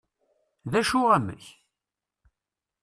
[0.71, 1.45] d acu amek?